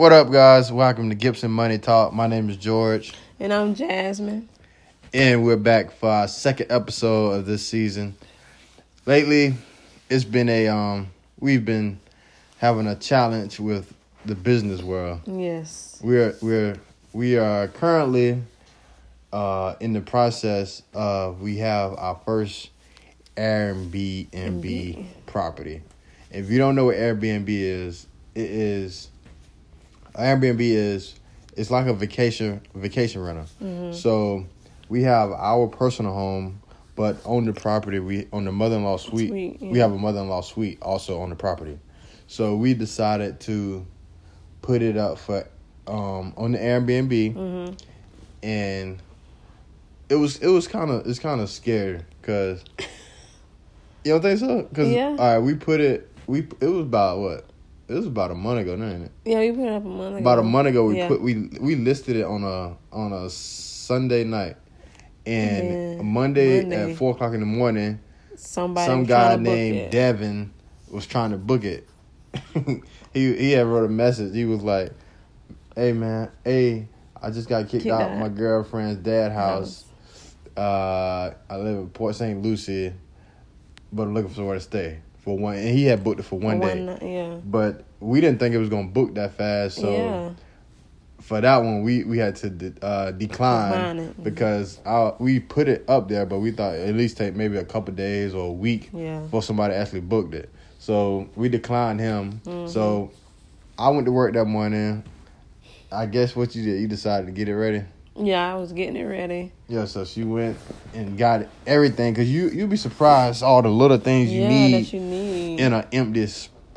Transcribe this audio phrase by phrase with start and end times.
[0.00, 0.72] What up, guys?
[0.72, 2.14] Welcome to Gibson Money Talk.
[2.14, 4.48] My name is George, And I'm Jasmine.
[5.12, 8.16] and we're back for our second episode of this season.
[9.04, 9.52] Lately,
[10.08, 12.00] it's been a um, we've been
[12.56, 13.92] having a challenge with
[14.24, 15.20] the business world.
[15.26, 16.00] Yes.
[16.02, 16.76] We're we're
[17.12, 18.42] we are currently
[19.34, 22.70] uh in the process of we have our first
[23.36, 25.04] Airbnb Mhm.
[25.26, 25.82] property.
[26.30, 29.09] If you don't know what Airbnb is, it is
[30.14, 31.14] Airbnb is
[31.56, 33.46] it's like a vacation vacation rental.
[33.58, 34.46] hmm So
[34.88, 36.60] we have our personal home,
[36.96, 39.98] but on the property we on the mother in law suite, Suite, we have a
[39.98, 41.78] mother in law suite also on the property.
[42.26, 43.86] So we decided to
[44.62, 45.48] put it up for
[45.86, 47.74] um on the Airbnb hmm
[48.42, 49.02] and
[50.08, 52.64] it was it was kind of it's kind of scary because
[54.04, 54.62] you don't think so?
[54.62, 55.16] Because Yeah.
[55.18, 57.49] all right, we put it we it was about what
[57.90, 59.12] it was about a month ago, ain't it?
[59.24, 60.18] Yeah, we put it up a month ago.
[60.18, 61.08] About a month ago, we Yeah.
[61.08, 64.56] put we we listed it on a on a Sunday night,
[65.26, 66.92] and Yeah, Monday, Monday.
[66.92, 67.98] at four o'clock in the morning,
[68.36, 69.90] Somebody some guy trying to book named.
[69.90, 70.52] Devin
[70.88, 71.88] was trying to book it.
[73.12, 74.34] he he had wrote a message.
[74.34, 74.92] He was like,
[75.74, 76.86] "Hey man, hey,
[77.20, 78.18] I just got kicked Kicked out out.
[78.18, 79.84] my girlfriend's dad house.
[80.56, 82.40] Uh, I live in Port St.
[82.40, 82.92] Lucie,
[83.92, 85.56] but I'm looking for somewhere to stay for one.
[85.56, 87.36] And he had booked it for For one day, yeah.
[87.44, 89.76] but we didn't think it was gonna book that fast.
[89.76, 90.30] So yeah.
[91.20, 94.24] for that one, we we had to de- uh, decline, Decline it.
[94.24, 97.64] because our, we put it up there, but we thought at least take maybe a
[97.64, 99.20] couple days or a week Yeah.
[99.20, 100.48] before somebody actually booked it.
[100.78, 102.40] So we declined him.
[102.44, 102.68] Mhm.
[102.68, 103.10] So
[103.78, 105.02] I went to work that morning.
[105.92, 107.82] I guess what you did, you decided to get it ready.
[108.22, 109.52] Yeah, I was getting it ready.
[109.68, 110.58] Yeah, so she went
[110.94, 114.84] and got everything because you you'd be surprised all the little things you yeah, need
[114.84, 115.60] that you need.
[115.60, 116.28] in an empty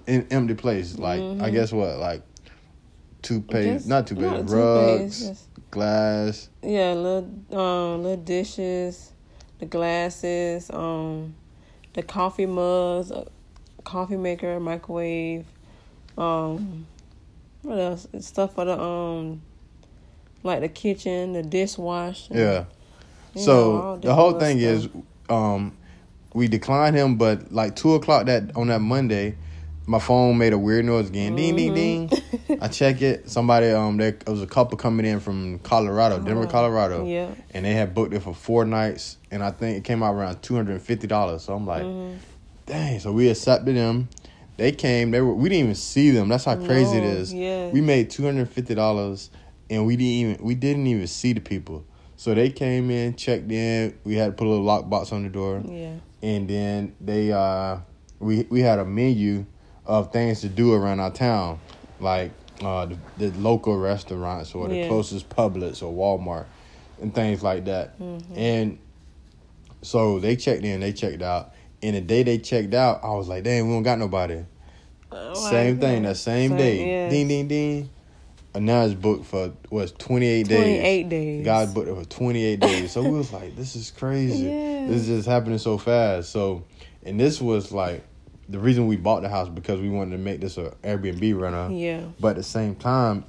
[0.08, 0.98] in empty place.
[0.98, 1.54] Like I Mhm.
[1.54, 2.22] guess what like
[3.22, 6.50] toothpaste, Just- not toothpaste, not rugs, toothpaste, glass.
[6.62, 9.12] yeah, little um little dishes,
[9.60, 11.36] the glasses, um,
[11.94, 13.26] the coffee mugs, a
[13.84, 15.46] coffee maker, microwave,
[16.18, 16.86] um,
[17.64, 18.08] what else?
[18.20, 19.42] Stuff for the um,
[20.44, 22.34] like the kitchen, the dishwasher.
[22.34, 22.66] Yeah.
[23.34, 24.72] you know, So the whole thing stuff.
[24.72, 24.90] is,
[25.30, 25.76] um,
[26.34, 29.36] we declined him, but like two o'clock that on that Monday,
[29.86, 31.36] my phone made a weird noise again.
[31.36, 32.10] Ding ding ding.
[32.10, 32.58] Mhm.
[32.62, 33.30] I check it.
[33.30, 37.28] Somebody um there it was a couple coming in from Colorado, Denver, Oh, Colorado, Yeah.
[37.54, 40.42] and they had booked it for four nights, and I think it came out around
[40.42, 41.44] two hundred and fifty dollars.
[41.44, 42.16] So I'm like, Mhm.
[42.66, 43.00] dang.
[43.00, 44.08] So we accepted them.
[44.56, 45.12] They came.
[45.12, 45.34] They were.
[45.34, 46.30] We didn't even see them.
[46.30, 47.34] That's how crazy it No, is.
[47.34, 47.70] Yeah.
[47.70, 49.30] We made two hundred fifty dollars,
[49.74, 51.84] and we didn't even we didn't even see the people.
[52.16, 53.98] So they came in, checked in.
[54.04, 55.96] We had to put a little lockbox on the door, yeah.
[56.22, 57.78] and then they uh
[58.20, 59.46] we we had a menu
[59.86, 61.60] of things to do around our town,
[62.00, 62.32] like
[62.64, 64.88] uh the, the local restaurants or the Yeah.
[64.88, 66.46] closest Publix or Walmart
[67.02, 68.00] and things like that.
[68.00, 68.38] Mhm.
[68.38, 68.78] And
[69.82, 71.54] so they checked in, they checked out.
[71.82, 74.46] And the day they checked out, I was like, "Damn, we don't got nobody."
[75.12, 76.88] Oh, same thing, that same, Same- day.
[76.88, 77.12] yes.
[77.12, 77.90] Ding ding ding.
[78.56, 80.60] And now it's booked for what's twenty eight days.
[80.60, 81.46] 28 days.
[81.46, 82.92] God booked it for 28 days.
[82.92, 84.44] So we was like, this is crazy.
[84.46, 84.88] Yeah.
[84.88, 86.32] This is just happening so fast.
[86.32, 86.64] So,
[87.04, 88.04] and this was like
[88.50, 91.74] the reason we bought the house because we wanted to make this a Airbnb renter.
[91.74, 92.02] Yeah.
[92.20, 93.26] But at the same time,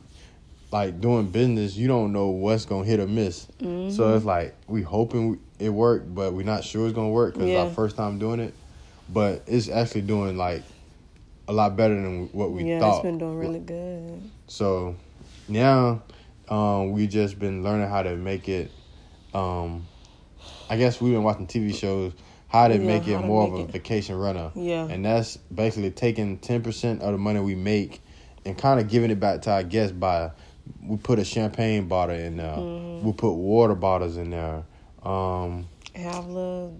[0.70, 3.46] like doing business, you don't know what's gonna hit or miss.
[3.62, 3.92] Mhm.
[3.92, 7.48] So it's like we hoping it worked, but we're not sure it's gonna work because
[7.48, 7.62] Yeah.
[7.62, 8.52] our first time doing it.
[9.10, 10.62] But it's actually doing like
[11.48, 12.88] a lot better than what we yeah, thought.
[12.88, 14.22] Yeah, it's been doing really good.
[14.48, 14.96] So
[15.48, 16.02] now
[16.48, 18.70] um, we just been learning how to make it.
[19.32, 19.86] Um,
[20.68, 22.12] I guess we've been watching TV shows
[22.48, 23.70] how to Yeah, make it more make of a it.
[23.72, 24.86] vacation runner, Yeah.
[24.88, 28.00] and that's basically taking ten percent of the money we make
[28.44, 30.30] and kind of giving it back to our guests by
[30.86, 33.02] we put a champagne bottle in there, Mhm.
[33.02, 34.62] we put water bottles in there.
[35.02, 36.74] Um, Have little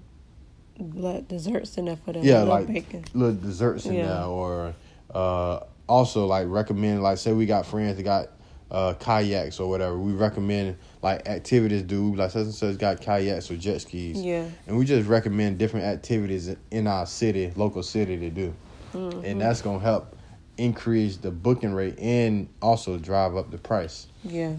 [0.95, 2.25] like desserts in there for them.
[2.25, 3.05] Yeah, little like- bacon.
[3.15, 4.07] little desserts in Yeah.
[4.07, 4.75] there or
[5.15, 8.28] uh also like recommend like say we got friends that got
[8.71, 13.51] uh kayaks or whatever we recommend like activities do like such and such got kayaks
[13.51, 14.47] or jet skis Yeah.
[14.66, 18.55] and we just recommend different activities in our city local city to do
[18.95, 19.25] Mhm.
[19.25, 20.16] and that's gonna help
[20.57, 24.55] increase the booking rate and also drive up the price yeah.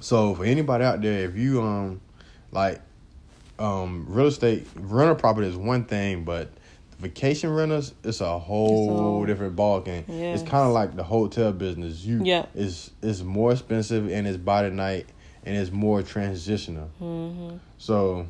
[0.00, 2.00] so for anybody out there, if you um
[2.52, 2.80] like
[3.58, 6.48] um real estate rental property is one thing, but
[7.00, 10.04] vacation renters it's a whole different ball game.
[10.08, 12.04] It's kind of like the hotel business.
[12.04, 12.46] You Yeah.
[12.54, 15.06] it's it's more expensive and it's by the night
[15.44, 16.90] and it's more transitional.
[17.00, 17.56] Mm-hmm.
[17.78, 18.26] So,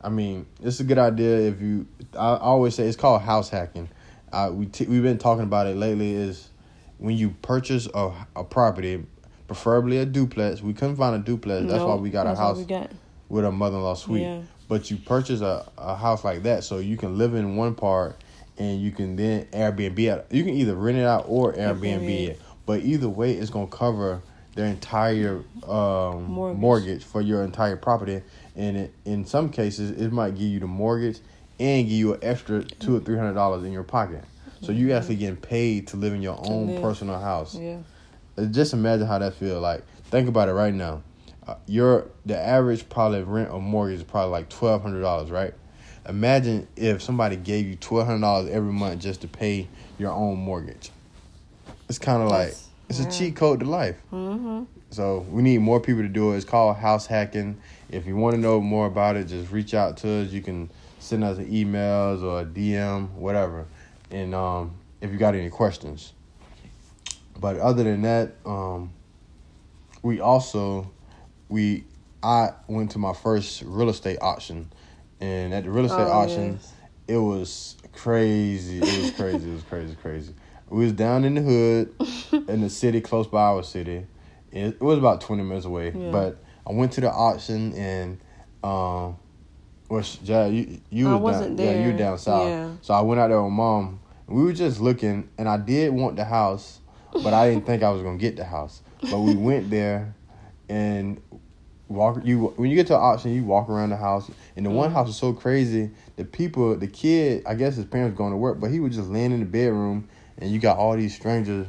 [0.00, 1.86] I mean, it's a good idea if you.
[2.14, 3.88] I, I always say it's called house hacking.
[4.32, 6.14] Uh, we t- we've been talking about it lately.
[6.14, 6.48] Is
[6.98, 9.04] when you purchase a, a property,
[9.48, 10.62] preferably a duplex.
[10.62, 11.66] We couldn't find a duplex.
[11.66, 12.90] That's why we got a that's house got.
[13.28, 14.22] with a mother-in-law suite.
[14.22, 14.42] Yeah.
[14.68, 18.16] But you purchase a, a house like that, so you can live in one part,
[18.58, 20.26] and you can then Airbnb it.
[20.30, 22.40] You can either rent it out or Airbnb it.
[22.66, 24.22] But either way, it's gonna cover
[24.56, 26.58] their entire um, mortgage.
[26.58, 27.04] Mortgage.
[27.04, 28.22] for your entire property,
[28.56, 31.18] and it, in some cases, it might give you the mortgage
[31.60, 34.24] and give you an extra two or three hundred dollars in your pocket.
[34.62, 37.54] So you actually getting paid to live in your own personal house.
[37.54, 37.78] Yeah.
[38.50, 39.60] Just imagine how that feel.
[39.60, 41.02] Like think about it right now.
[41.46, 45.54] Uh, your the average probably rent or mortgage is probably like twelve hundred dollars, right?
[46.08, 50.38] Imagine if somebody gave you twelve hundred dollars every month just to pay your own
[50.38, 50.90] mortgage.
[51.88, 52.54] It's kind of like
[52.88, 53.96] it's a cheat code to life.
[54.12, 54.64] Mm-hmm.
[54.90, 56.36] So we need more people to do it.
[56.36, 57.60] It's called house hacking.
[57.90, 60.30] If you want to know more about it, just reach out to us.
[60.30, 63.66] You can send us an emails or a DM, whatever.
[64.10, 66.12] And um, if you got any questions.
[67.38, 68.92] But other than that, um,
[70.02, 70.90] we also
[71.48, 71.84] we
[72.22, 74.70] I went to my first real estate auction,
[75.20, 76.72] and at the real estate Oh, auction, yes.
[77.08, 78.78] it was crazy.
[78.78, 79.50] It was crazy.
[79.50, 80.34] it was crazy, crazy.
[80.68, 84.06] We was down in the hood, in the city close by our city.
[84.50, 86.10] It, was about twenty minutes away, Yeah.
[86.10, 88.18] but I went to the auction and,
[88.64, 89.16] um,
[89.88, 91.98] which yeah, you you I was wasn't down, yeah, you there.
[91.98, 92.48] down south.
[92.48, 92.70] Yeah.
[92.82, 94.00] So I went out there with mom.
[94.26, 96.80] We were just looking, and I did want the house,
[97.12, 98.82] but I didn't think I was gonna get the house.
[99.08, 100.14] But we went there,
[100.68, 101.20] and
[101.88, 104.70] walk you when you get to an auction, you walk around the house, and the
[104.70, 104.94] one Mhm.
[104.94, 105.90] house was so crazy.
[106.16, 109.08] The people, the kid, I guess his parents going to work, but he was just
[109.08, 111.66] laying in the bedroom, and you got all these strangers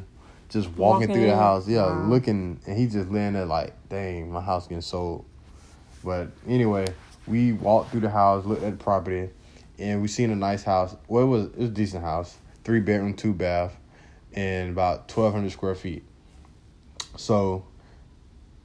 [0.49, 1.91] just walking, Walking through the house, yeah, Wow.
[1.91, 5.25] looking, and he just laying there like, dang, my house getting sold.
[6.03, 6.85] But anyway,
[7.27, 9.29] we walked through the house, looked at the property,
[9.77, 10.95] and we seen a nice house.
[11.07, 13.75] Well, it was it was a decent house, three bedroom, two bath,
[14.33, 16.03] and about twelve hundred square feet.
[17.17, 17.66] So,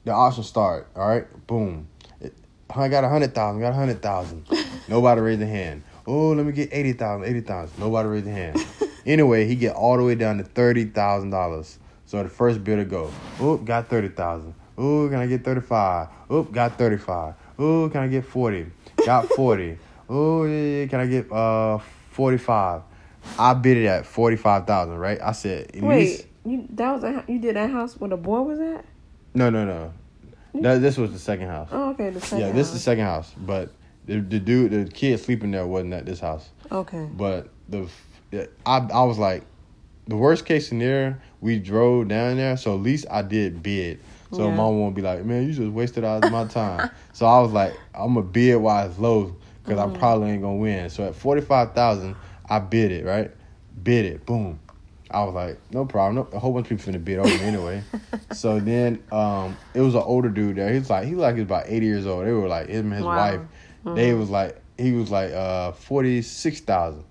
[0.05, 0.87] the auction start.
[0.95, 1.87] All right, boom.
[2.21, 2.33] It,
[2.75, 3.61] I got a hundred thousand.
[3.61, 4.45] Got a hundred thousand.
[4.87, 5.83] Nobody raised a hand.
[6.05, 7.27] Oh, let me get eighty thousand.
[7.27, 7.79] Eighty thousand.
[7.79, 8.65] Nobody raised a hand.
[9.05, 11.79] anyway, he get all the way down to thirty thousand dollars.
[12.05, 13.11] So the first bidder go.
[13.39, 14.53] Oh, got thirty thousand.
[14.77, 16.09] Oh, can I get thirty five?
[16.29, 17.35] Oh, got thirty five.
[17.57, 18.65] Oh, can I get forty?
[19.05, 19.77] Got forty.
[20.09, 21.77] oh, yeah, yeah, can I get uh
[22.11, 22.81] forty five?
[23.39, 24.97] I bid it at forty five thousand.
[24.97, 25.19] Right?
[25.21, 25.67] I said.
[25.67, 28.59] at least- Wait, you that was a, you did that house where the boy was
[28.59, 28.83] at?
[29.33, 29.93] No, no, no.
[30.61, 31.69] That, this was the second house.
[31.71, 32.39] Oh, okay, the second.
[32.39, 32.83] yeah, this is the house.
[32.83, 33.71] second house, but
[34.05, 36.49] the, the dude, the kid sleeping there wasn't at this house.
[36.71, 37.07] Okay.
[37.11, 37.87] But the,
[38.65, 39.43] I, I was like,
[40.07, 43.99] the worst case scenario, we drove down there, so at least I did bid.
[44.31, 44.55] So Yeah.
[44.55, 46.89] mom won't be like, man, you just wasted all my time.
[47.13, 49.95] so I was like, I'm gonna bid while it's low, because Mm-hmm.
[49.95, 50.89] I probably ain't gonna win.
[50.89, 52.15] So at forty five thousand,
[52.49, 53.31] I bid it right,
[53.83, 54.59] bid it, boom.
[55.13, 56.15] I was like, no problem.
[56.15, 57.83] No, a whole bunch of people finna bid over me anyway.
[58.31, 60.71] so then um, it was an older dude there.
[60.71, 62.25] He was like, he was like he was about eighty years old.
[62.25, 63.15] They were like him and his Wow.
[63.15, 63.41] wife.
[63.95, 67.03] They was like he was like uh forty six thousand,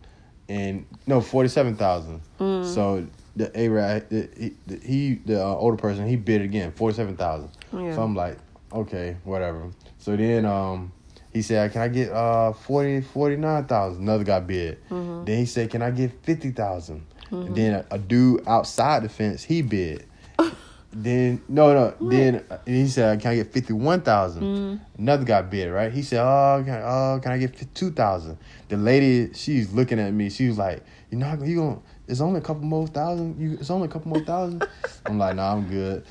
[0.49, 2.23] and no forty seven thousand.
[2.63, 3.07] So
[3.37, 7.17] the A the, he, the, he the uh, older person he bid again forty seven
[7.17, 7.51] thousand.
[7.73, 7.95] Yeah.
[7.95, 8.39] So I'm like,
[8.73, 9.71] okay, whatever.
[9.99, 10.93] So then um
[11.33, 14.03] he said, can I get uh 40 49,000?
[14.03, 14.79] Another guy bid.
[14.91, 17.07] Then he said, can I get fifty thousand?
[17.33, 20.07] And then a, a dude outside the fence he bid.
[20.95, 22.11] Then no no.
[22.11, 24.79] Then he said, "Can I get fifty one mm.
[24.99, 25.91] Another guy bid right.
[25.91, 28.37] He said, "Oh, can, oh, can I get two thousand?
[28.69, 30.29] The lady, she's looking at me.
[30.29, 31.79] She was like, "You're not you gonna?
[32.09, 33.41] It's only a couple more thousand.
[33.41, 34.69] You, it's only a couple more thousand.
[35.07, 36.05] I'm like, "Nah, I'm good."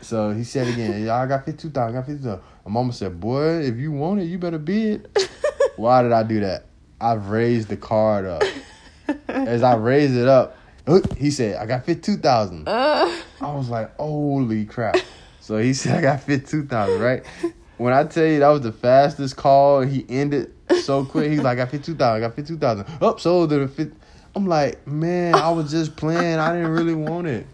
[0.00, 1.94] So he said again, "Yeah, I got fifty two thousand.
[1.94, 2.40] Got fifty two.
[2.64, 5.16] My mama said, "Boy, if you want it, you better bid."
[5.76, 6.64] Why did I do that?
[7.00, 8.42] I've raised the card up.
[9.28, 10.56] As I raised it up,
[11.16, 12.68] he said, "I got fifty two thousand.
[12.68, 14.96] Uh, I was like, holy crap.
[15.48, 17.24] So he said I got 52,000, right?
[17.78, 21.30] When I tell you that was the fastest call, he ended so quick.
[21.30, 22.86] He's like, I got 52,000, I got 52,000.
[23.00, 23.96] Up, sold at 50.
[24.36, 26.38] I'm like, man, I was just playing.
[26.38, 27.46] I didn't really want it.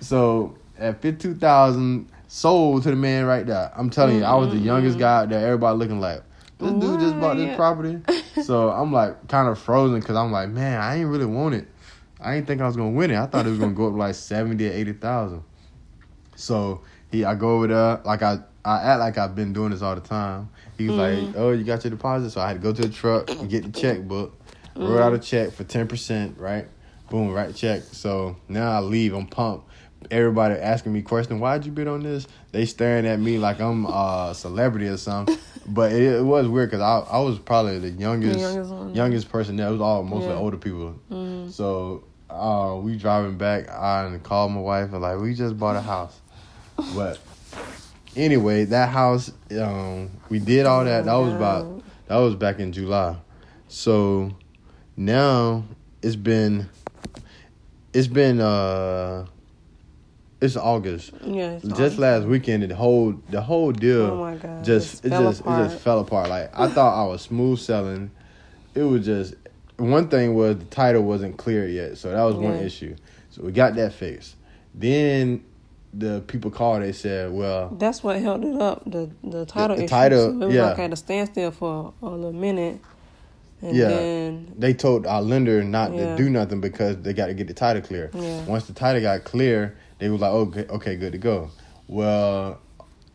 [0.00, 3.72] So at 52,000, sold to the man right there.
[3.74, 5.46] I'm telling you, I was the youngest guy out there.
[5.46, 6.22] Everybody looking like,
[6.58, 8.00] this dude just bought this property.
[8.44, 11.66] So I'm like kind of frozen because I'm like, man, I ain't really want it.
[12.20, 13.18] I didn't think I was gonna win it.
[13.18, 15.42] I thought it was gonna go up like seventy or eighty thousand.
[16.36, 19.82] So he, I go over there like I, I act like I've been doing this
[19.82, 20.48] all the time.
[20.76, 21.32] He was like, mm-hmm.
[21.36, 23.64] "Oh, you got your deposit?" So I had to go to the truck and get
[23.64, 24.86] the checkbook, mm-hmm.
[24.86, 26.38] wrote out a check for ten percent.
[26.38, 26.68] Right,
[27.10, 27.82] boom, the check.
[27.82, 29.14] So now I leave.
[29.14, 29.68] I'm pumped.
[30.10, 31.40] Everybody asking me questions.
[31.40, 32.26] Why'd you bid on this?
[32.52, 35.36] They staring at me like I'm a celebrity or something.
[35.72, 38.94] But it, it was weird because I, I was probably the youngest, youngest one.
[38.94, 39.68] youngest person there.
[39.68, 40.38] It was all mostly Yeah.
[40.38, 40.96] older people.
[41.10, 43.68] mm, So uh, we driving back.
[43.70, 46.18] I called my wife and like we just bought a house,
[46.94, 47.18] but
[48.16, 51.04] anyway, that house um, we did all that.
[51.04, 53.16] That was about that was back in July.
[53.68, 54.32] So
[54.96, 55.64] now
[56.02, 56.68] it's been
[57.92, 59.26] it's been uh
[60.40, 61.12] it's August.
[61.24, 61.52] Yeah.
[61.52, 61.98] it's Just August.
[61.98, 65.60] last weekend, the whole the whole deal Oh my God, just it fell just apart.
[65.60, 66.28] it just fell apart.
[66.28, 68.10] Like I thought I was smooth selling.
[68.74, 69.34] It was just
[69.76, 72.96] one thing was the title wasn't clear yet, so that was one issue.
[73.30, 74.36] So we got that fixed.
[74.74, 75.44] Then
[75.92, 76.82] the people called.
[76.82, 78.84] They said, "Well, That's what held it up.
[78.90, 79.88] The the title the issue.
[79.88, 80.66] title, So it was yeah.
[80.66, 82.78] like at a standstill for a little minute.
[83.62, 83.88] And Yeah.
[83.88, 86.10] then they told our lender not Yeah.
[86.10, 88.10] to do nothing because they got to get the title clear.
[88.14, 88.44] Yeah.
[88.46, 91.50] Once the title got clear, they was like, okay, okay, good to go.
[91.86, 92.60] Well,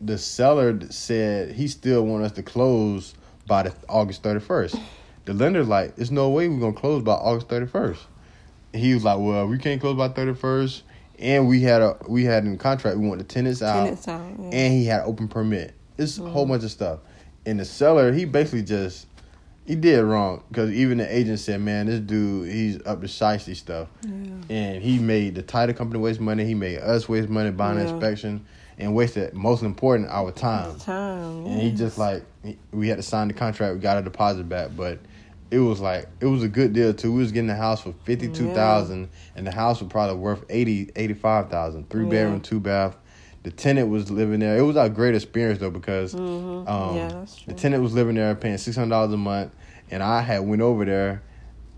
[0.00, 3.14] the seller said he still want us to close
[3.46, 4.76] by the August thirty first.
[5.24, 8.02] The lender's like, there's no way we're gonna close by August thirty first.
[8.72, 10.82] He was like, well, we can't close by thirty first,
[11.18, 14.06] and we had a we had in the contract we want the tenants out, tenants
[14.08, 14.20] out.
[14.38, 14.50] Yeah.
[14.52, 15.74] and he had open permit.
[15.98, 16.52] It's a whole Mm-hmm.
[16.52, 16.98] bunch of stuff.
[17.46, 19.06] And the seller, he basically just
[19.66, 23.54] he did wrong because even the agent said, "Man, this dude, he's up to shiesty
[23.56, 24.10] stuff." yeah.
[24.48, 26.44] And he made the title company waste money.
[26.44, 27.82] He made us waste money buying Yeah.
[27.84, 28.44] inspection,
[28.78, 30.76] and wasted most important our time.
[30.78, 31.46] Time.
[31.46, 32.24] And he just like
[32.72, 33.74] we had to sign the contract.
[33.74, 35.00] We got a deposit back, but
[35.50, 37.12] it was like it was a good deal too.
[37.12, 40.44] We was getting the house for fifty two thousand, and the house was probably worth
[40.48, 41.90] 80, 85,000.
[41.90, 42.10] Three Yeah.
[42.10, 42.96] bedroom, two bath.
[43.46, 44.58] The tenant was living there.
[44.58, 46.68] It was our great experience though because Mhm.
[46.68, 49.52] um, yeah, the tenant was living there paying six hundred dollars a month,
[49.88, 51.22] and I had went over there,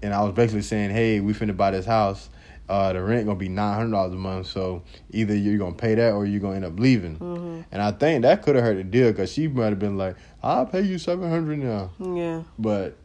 [0.01, 2.31] and I was basically saying, "Hey, we finna buy this house.
[2.71, 4.47] Uh, the rent gonna be nine hundred dollars a month.
[4.47, 7.65] So either you're gonna pay that or you're gonna end up leaving." Mhm.
[7.71, 10.17] And I think that could have hurt the deal because she might have been like,
[10.43, 12.45] "I'll pay you seven hundred now," Yeah.
[12.59, 12.97] but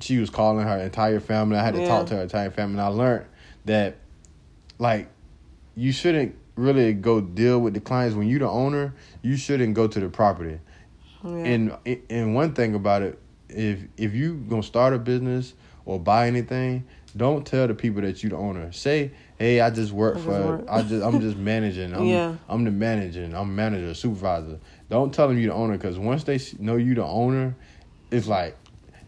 [0.00, 1.58] she was calling her entire family.
[1.58, 1.86] I had to Yeah.
[1.86, 3.26] talk to her entire family, and I learned
[3.66, 3.98] that,
[4.80, 5.06] like,
[5.76, 8.94] you shouldn't really go deal with the clients when you're the owner.
[9.22, 10.60] You shouldn't go to the property.
[11.24, 11.30] Yeah.
[11.30, 16.26] And and one thing about it, if if you gonna start a business or buy
[16.26, 16.84] anything,
[17.16, 18.72] don't tell the people that you the owner.
[18.72, 21.94] Say, hey, I just work I just for work." I just I'm just managing.
[21.94, 22.36] I'm Yeah.
[22.48, 23.28] I'm the manager.
[23.34, 24.60] I'm manager, supervisor.
[24.88, 27.56] Don't tell them you the owner because once they know you the owner,
[28.10, 28.56] it's like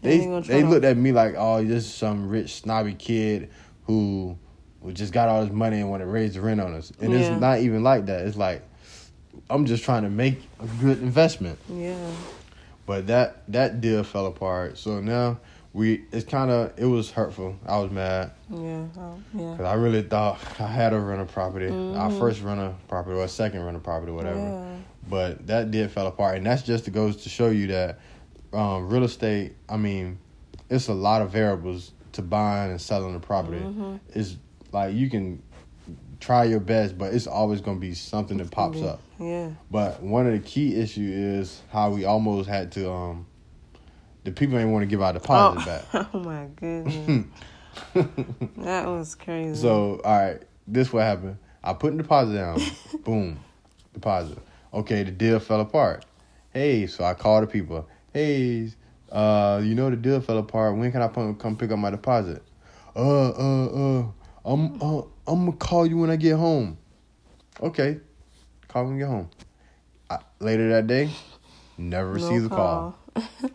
[0.01, 3.49] They they they looked at me like, oh, this is some rich snobby kid
[3.85, 4.37] who
[4.83, 6.91] who just got all this money and want to raise the rent on us.
[6.99, 7.19] And Yeah.
[7.19, 8.25] it's not even like that.
[8.25, 8.61] It's like
[9.49, 11.57] I'm just trying to make a good investment.
[11.69, 11.95] yeah.
[12.85, 14.77] But that that deal fell apart.
[14.77, 15.39] So now
[15.71, 17.55] we it's kind of it was hurtful.
[17.65, 18.83] I was mad Yeah.
[18.97, 19.51] Oh, yeah.
[19.51, 22.19] because I really thought I had a rental property, our Mhm.
[22.19, 24.39] first rental property or second rental property, or whatever.
[24.39, 24.65] Yeah.
[25.09, 27.99] But that did fell apart, and that's just to goes to show you that
[28.53, 29.55] um, real estate.
[29.67, 30.19] I mean,
[30.69, 33.57] it's a lot of variables to buying and selling a property.
[33.59, 33.99] Mhm.
[34.13, 34.35] It's
[34.73, 35.41] like you can
[36.19, 39.01] try your best, but it's always gonna be something that pops up.
[39.19, 39.51] Yeah.
[39.69, 43.25] But one of the key issue is how we almost had to um
[44.23, 47.25] the people ain't want to give our deposit oh, oh my goodness.
[48.57, 49.59] that was crazy.
[49.61, 51.37] so all right, this what happened.
[51.63, 52.59] I put the deposit down.
[53.03, 53.39] Boom.
[53.93, 54.37] Deposit.
[54.73, 56.05] Okay, the deal fell apart.
[56.51, 57.87] Hey, so I called the people.
[58.13, 58.69] Hey,
[59.11, 60.75] uh, you know the deal fell apart.
[60.77, 62.43] When can I come come pick up my deposit?
[62.95, 64.05] Uh, uh, uh.
[64.45, 66.77] I'm uh, I'm gonna call you when I get home.
[67.61, 67.99] Okay,
[68.67, 69.29] call when you get home.
[70.09, 71.09] I, later that day,
[71.77, 72.97] never No the a call.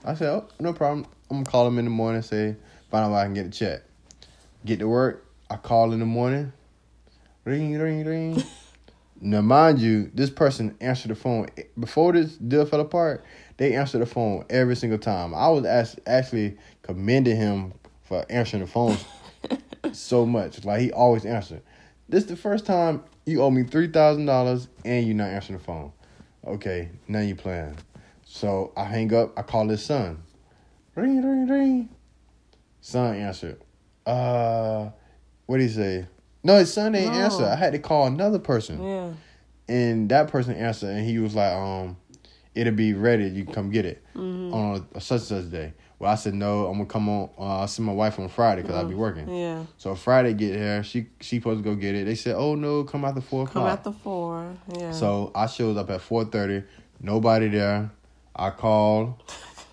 [0.04, 1.06] I said, oh, no problem.
[1.30, 2.22] I'm gonna call him in the morning.
[2.22, 2.56] Say,
[2.90, 3.82] find out where I can get a check.
[4.64, 5.26] Get to work.
[5.50, 6.52] I call in the morning.
[7.44, 8.42] Ring, ring, ring.
[9.20, 13.24] now, mind you, this person answered the phone before this deal fell apart.
[13.58, 15.34] They answered the phone every single time.
[15.34, 18.96] I was act- actually commending him for answering the phone
[19.92, 20.64] so much.
[20.64, 21.62] Like he always answered.
[22.08, 25.64] This the first time you owe me three thousand dollars and you not answering the
[25.64, 25.92] phone.
[26.46, 27.76] Okay, now you playing.
[28.24, 29.38] So I hang up.
[29.38, 30.22] I call his son.
[30.94, 31.88] Ring, ring, ring.
[32.80, 33.60] Son answered.
[34.06, 34.90] Uh,
[35.46, 36.06] what did he say?
[36.42, 37.18] No, his son didn't No.
[37.20, 37.44] answer.
[37.44, 39.10] I had to call another person, yeah.
[39.68, 41.96] and that person answered, and he was like, "Um,
[42.54, 43.24] it'll be ready.
[43.28, 44.52] You can come get it Mhm.
[44.54, 47.30] on a, such such day." Well, I said, "No, I'm gonna come on.
[47.36, 49.64] Uh, I'll see my wife on Friday because I'll be working." Yeah.
[49.78, 50.82] So Friday get here.
[50.84, 52.04] She she supposed to go get it.
[52.04, 53.64] They said, "Oh no, come out the four o'clock.
[53.64, 54.54] Come out the four.
[54.78, 54.92] Yeah.
[54.92, 56.62] So I shows up at four thirty.
[57.00, 57.90] Nobody there.
[58.36, 59.14] I called.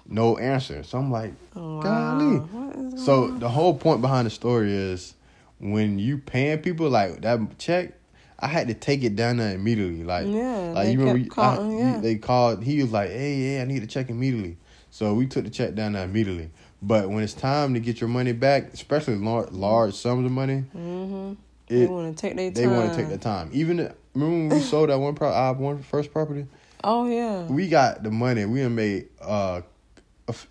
[0.08, 0.84] No answer.
[0.84, 1.82] So I'm like, oh, wow.
[1.82, 2.38] golly.
[2.38, 3.40] What is so on?
[3.40, 5.16] the whole point behind the story is
[5.60, 7.94] when you paying people like that check,
[8.40, 10.04] I had to take it down there immediately.
[10.04, 10.74] Like, yeah.
[10.76, 12.00] like they you remember, I- calling, you- yeah.
[12.02, 12.64] they called.
[12.64, 14.58] He was like, "Hey, yeah, I need a check immediately."
[14.96, 16.50] So we took the check down there immediately.
[16.82, 20.64] But when it's time to get your money back, especially large, large sums of money,
[20.74, 21.34] Mm-hmm.
[21.68, 22.54] They want to take their time.
[22.54, 23.50] they want to take the time.
[23.52, 26.46] Even the- remember when we sold that one pro- our one first property,
[26.82, 27.44] Oh yeah.
[27.48, 28.46] we got the money.
[28.46, 29.62] We had made uh,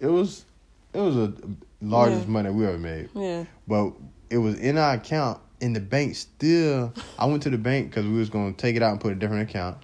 [0.01, 0.45] it was
[0.93, 1.33] it was a
[1.81, 2.31] largest Yeah.
[2.33, 3.45] money we ever made, Yeah.
[3.67, 3.93] but
[4.29, 5.41] it was in our account.
[5.63, 8.83] And the bank still, I went to the bank because we was gonna take it
[8.83, 9.79] out and put a different account,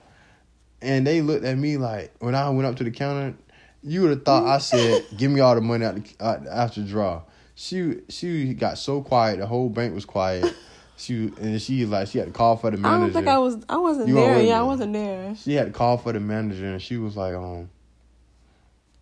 [0.83, 3.35] and they looked at me like when I went up to the counter,
[3.83, 6.83] you would have thought I said, "Give me all the money out the, out, after
[6.83, 7.23] the draw."
[7.55, 10.55] She she got so quiet, the whole bank was quiet.
[10.97, 12.97] She and she like she had to call for the manager.
[12.97, 13.65] I don't think I was.
[13.71, 14.43] I wasn't You there.
[14.43, 15.35] Yeah, I wasn't there.
[15.35, 17.71] She had to call for the manager, and she was like, um,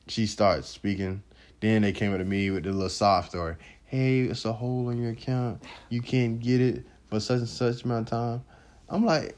[0.06, 1.24] she started speaking.
[1.60, 3.56] Then they came up to me with the little sob story.
[3.84, 5.64] Hey, it's a hole in your account.
[5.88, 8.44] You can't get it for such and such amount of time.
[8.88, 9.36] I'm like,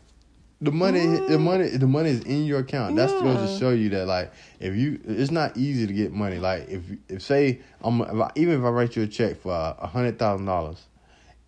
[0.60, 2.96] the money, the money, the money is in your account.
[2.96, 6.38] That's supposed to show you that, like, if you, it's not easy to get money.
[6.38, 9.52] Like, if, if say, I'm, if I, even if I write you a check for
[9.52, 10.82] a hundred thousand dollars,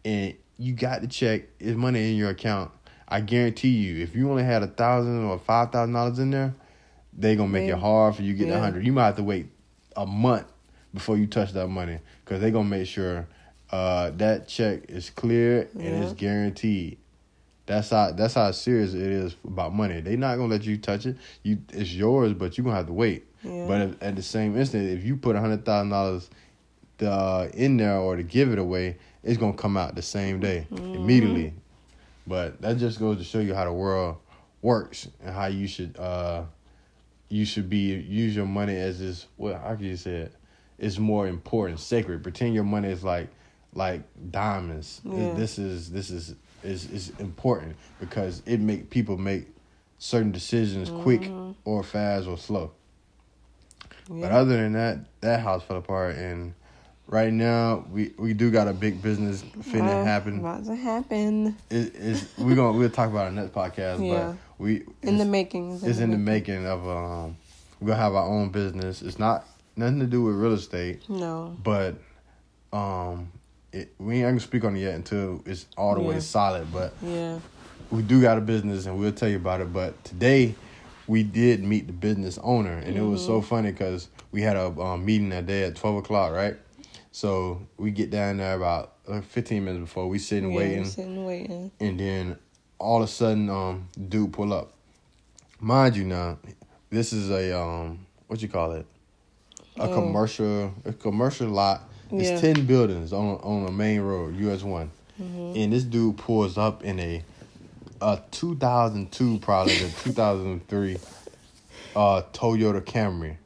[0.04, 2.71] and you got the check, it's money in your account.
[3.07, 6.54] I guarantee you, if you only had a thousand or five thousand dollars in there,
[7.12, 7.75] they gonna make Yeah.
[7.75, 8.61] it hard for you to get the Yeah.
[8.61, 8.87] hundred.
[8.87, 9.49] You might have to wait
[9.95, 10.47] a month
[10.95, 13.26] before you touch that money because they gonna make sure
[13.71, 16.97] uh, that check is clear and it's guaranteed.
[17.66, 20.00] That's how that's how serious it is about money.
[20.00, 21.16] They not gonna let you touch it.
[21.42, 23.25] You it's yours, but you are gonna have to wait.
[23.45, 23.66] Yeah.
[23.66, 26.31] But if, at the same instant, if you put a hundred thousand dollars
[27.00, 30.66] uh, in there or to give it away, it's gonna come out the same day
[30.71, 30.95] Mm-hmm.
[30.95, 31.54] immediately.
[32.26, 34.16] But that just goes to show you how the world
[34.61, 36.45] works and how you should uh
[37.28, 40.35] you should be use your money as is well how can you say it?
[40.78, 42.23] It's more important, sacred.
[42.25, 43.28] Pretend your money is like
[43.75, 45.00] like diamonds.
[45.04, 45.33] Yeah.
[45.35, 49.47] This is this is is is important because it make people make
[49.99, 51.52] certain decisions quick Mm-hmm.
[51.64, 52.73] or fast or slow.
[54.09, 56.54] But other than that, that house fell apart, and
[57.07, 60.40] right now we we do got a big business finna Uh, happen.
[60.40, 61.57] About to happen.
[61.71, 64.33] It, it's we gonna we'll talk about it in next podcast, Yeah.
[64.33, 65.81] but we In the making.
[65.85, 67.37] It's in the making of um.
[67.81, 69.02] We're gonna have our own business.
[69.02, 69.45] It's not
[69.76, 71.56] nothing to do with real estate, No.
[71.63, 71.97] but
[72.73, 73.30] um,
[73.73, 76.73] it, we ain't gonna speak on it yet until it's all the way solid.
[76.73, 77.41] But Yeah.
[77.91, 79.73] we do got a business and we'll tell you about it.
[79.73, 80.54] But today
[81.06, 84.67] we did meet the business owner, and it was so funny because we had a
[84.80, 86.56] um, meeting that day at twelve o'clock, right?
[87.11, 88.93] So we get down there about
[89.25, 91.71] fifteen minutes before we sitting yeah, waiting, Sitting waiting.
[91.80, 92.37] and then
[92.78, 94.75] all of a sudden, um, dude pull up.
[95.61, 96.39] Mind you, now
[96.91, 98.87] this is a um, what you call it?
[99.78, 99.89] A Oh.
[99.89, 101.89] commercial, a commercial lot.
[102.12, 102.52] It's Yeah.
[102.52, 105.56] ten buildings on on a main road, US one, Mm-hmm.
[105.56, 107.22] and this dude pulls up in a
[108.00, 110.98] a 2002 probably the 2003
[111.94, 113.36] uh Toyota Camry.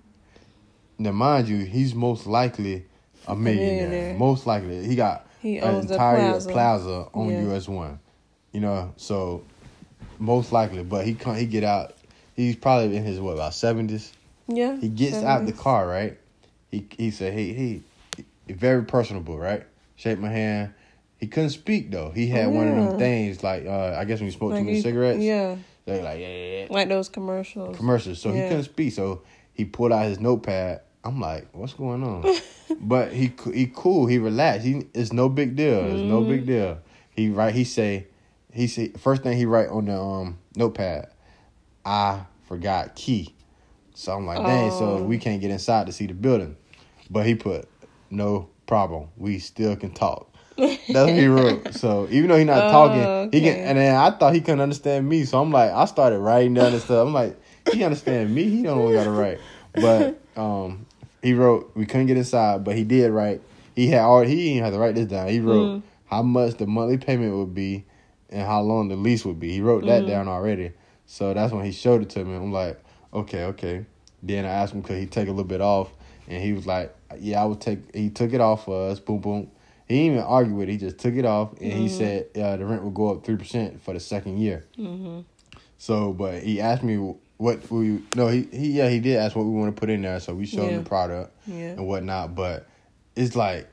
[0.98, 2.84] Now, mind you, he's most likely
[3.26, 3.88] a millionaire.
[3.88, 4.14] millionaire.
[4.18, 6.50] Most likely, he got He an a entire plaza.
[6.50, 7.52] plaza on Yeah.
[7.54, 7.98] US one.
[8.52, 9.42] You know, so
[10.18, 11.94] most likely, but he come he get out.
[12.34, 14.12] He's probably in his what about seventies.
[14.48, 14.76] Yeah.
[14.80, 16.16] He gets out the car, right?
[16.70, 17.82] He he said, "Hey, hey," he-
[18.48, 19.64] very personable, right?
[19.96, 20.74] Shake my hand.
[21.18, 22.10] He couldn't speak though.
[22.10, 24.64] He had one of them things like uh, I guess when you smoke too Like
[24.64, 25.56] many he- cigarettes, Yeah.
[25.86, 26.66] they're like yeah, yeah, yeah.
[26.70, 27.76] Like those commercials.
[27.76, 28.20] commercials.
[28.20, 28.92] So he couldn't speak.
[28.92, 30.82] So he pulled out his notepad.
[31.04, 32.24] I'm like, what's going on?
[32.80, 34.06] but he he cool.
[34.06, 34.66] He relaxed.
[34.66, 35.84] He it's no big deal.
[35.86, 36.30] It's no Mm-hmm.
[36.30, 36.78] big deal.
[37.10, 37.54] He write.
[37.54, 38.08] He say.
[38.52, 41.10] He say first thing he write on the um notepad.
[41.84, 43.34] I forgot key.
[43.94, 44.70] So I'm like, dang.
[44.70, 45.02] So Oh.
[45.02, 46.56] we can't get inside to see the building.
[47.10, 47.68] But he put
[48.10, 49.08] no problem.
[49.16, 50.32] We still can talk.
[50.56, 50.78] That's
[51.10, 51.74] what he wrote.
[51.74, 53.56] So even though he's not Oh, talking, he can.
[53.58, 55.24] And then I thought he couldn't understand me.
[55.24, 57.06] So I'm like, I started writing down and stuff.
[57.06, 57.38] I'm like,
[57.72, 58.44] he understand me.
[58.44, 59.40] He don't got to write.
[59.74, 60.86] But um,
[61.22, 63.42] he wrote we couldn't get inside, but he did write.
[63.74, 64.34] He had already.
[64.34, 65.28] He didn't have to write this down.
[65.28, 65.82] He wrote Mm.
[66.06, 67.84] how much the monthly payment would be
[68.30, 69.52] and how long the lease would be.
[69.52, 70.06] He wrote that Mm.
[70.06, 70.72] down already.
[71.04, 72.34] So that's when he showed it to me.
[72.36, 73.84] I'm like, okay, okay.
[74.22, 75.90] Then I asked him could he take a little bit off,
[76.28, 77.94] and he was like, yeah, I would take.
[77.94, 78.98] He took it off for us.
[79.00, 79.50] Boom, boom.
[79.88, 80.72] He didn't even argue with it.
[80.72, 81.96] He just took it off, and he Mm-hmm.
[81.96, 84.66] said uh, the rent would go up three percent for the second year.
[84.78, 85.20] Mm-hmm.
[85.78, 86.96] So, but he asked me
[87.36, 90.02] what we no he, he yeah he did ask what we want to put in
[90.02, 90.18] there.
[90.20, 91.72] So we showed him the product Yeah.
[91.72, 92.34] and whatnot.
[92.34, 92.66] But
[93.14, 93.68] it's like,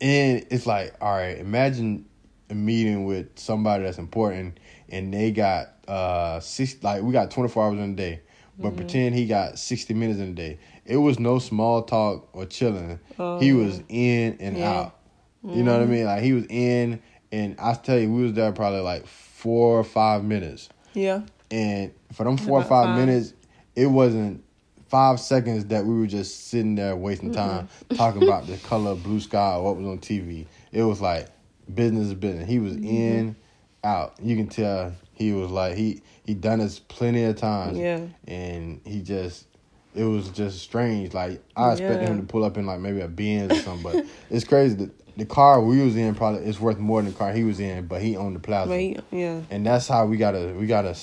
[0.00, 2.06] and it's like, all right, imagine
[2.48, 4.58] a meeting with somebody that's important,
[4.88, 8.20] and they got uh six like we got twenty four hours in a day,
[8.58, 8.76] but Mm-hmm.
[8.76, 10.58] pretend he got sixty minutes in a day.
[10.90, 12.98] It was no small talk or chilling.
[13.18, 14.70] Oh, he was in and yeah.
[14.72, 14.96] out.
[15.42, 16.04] You know what I mean?
[16.04, 17.00] Like he was in,
[17.32, 20.68] and I tell you, we was there probably like four or five minutes.
[20.92, 21.22] Yeah.
[21.50, 22.98] And for them four or five, five.
[22.98, 23.32] minutes,
[23.74, 24.44] it wasn't
[24.88, 29.02] five seconds that we were just sitting there wasting time talking about the color of
[29.04, 30.46] blue sky or what was on TV.
[30.72, 31.28] It was like
[31.72, 32.48] business is business.
[32.48, 33.36] He was in,
[33.84, 34.14] out.
[34.20, 37.78] You can tell he was like he he done this plenty of times.
[37.78, 38.00] Yeah.
[38.26, 39.46] And he just
[39.94, 41.12] it was just strange.
[41.14, 42.08] Like I expected Yeah.
[42.10, 44.74] him to pull up in like maybe a Benz or something, but it's crazy.
[44.76, 47.60] The, the car we was in probably is worth more than the car he was
[47.60, 49.40] in, but he owned the plaza he, yeah.
[49.50, 50.94] and that's how we gotta we gotta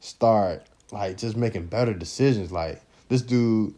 [0.00, 3.74] start like just making better decisions like this dude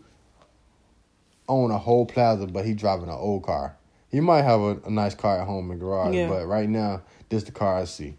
[1.48, 3.74] own a whole plaza but he driving an old car
[4.10, 6.28] he might have a, a nice car at home in the garage Yeah.
[6.28, 8.14] but right now this the car i see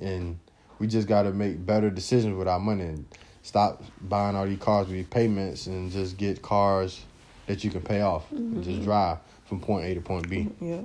[0.00, 0.38] and
[0.78, 3.04] we just gotta make better decisions with our money and
[3.46, 7.04] stop buying all these cars with these payments and just get cars
[7.46, 10.80] that you can pay off and just drive from point a to point b Yeah.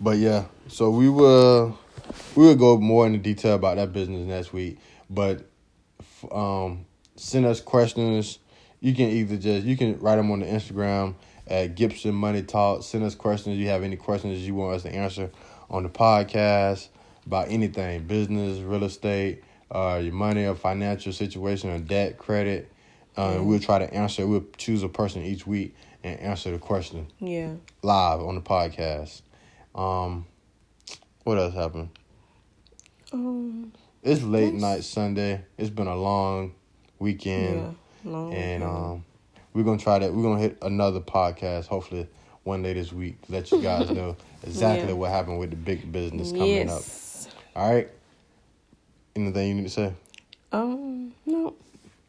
[0.00, 1.78] but yeah, so we will
[2.34, 4.78] we will go more into detail about that business next week.
[5.08, 5.46] But
[6.32, 8.38] um, send us questions.
[8.80, 11.14] You can either just you can write them on the Instagram
[11.46, 12.82] at Gibson Money Talk.
[12.82, 13.58] Send us questions.
[13.58, 15.30] You have any questions you want us to answer
[15.70, 16.88] on the podcast
[17.26, 22.70] about anything, business, real estate, uh, your money or financial situation or debt, credit.
[23.16, 24.26] Uh, We'll try to answer.
[24.26, 27.54] We'll choose a person each week and answer the question Yeah.
[27.82, 29.22] live on the podcast.
[29.74, 30.26] Um,
[31.24, 31.90] what else happened?
[33.12, 33.72] Um.
[34.02, 35.44] It's late night Sunday.
[35.58, 36.54] It's been a long
[37.00, 38.10] weekend, Yeah.
[38.10, 38.32] Long.
[38.32, 38.62] and weekend.
[38.62, 39.04] um,
[39.52, 40.14] we're gonna try that.
[40.14, 42.06] We're gonna hit another podcast hopefully
[42.44, 44.94] one day this week let you guys know exactly Yeah.
[44.94, 46.78] what happened with the big business coming up.
[46.78, 47.28] yes.
[47.56, 47.88] All right.
[49.18, 49.92] Anything you need to say?
[50.52, 51.12] Um.
[51.26, 51.54] No.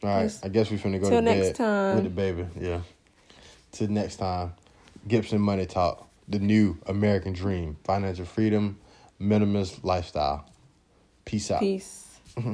[0.03, 0.31] All right.
[0.43, 1.95] I guess we're finna go to next bed time.
[1.95, 2.45] with the baby.
[2.59, 2.81] Yeah.
[3.71, 4.53] Till next time,
[5.07, 8.77] Gibson Money Talk, the new American dream, financial freedom,
[9.19, 10.45] minimalist lifestyle.
[11.25, 11.59] Peace out.
[11.59, 12.05] Peace.